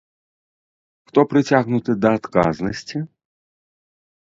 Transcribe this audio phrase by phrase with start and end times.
[1.11, 2.97] Хто прыцягнуты да адказнасці?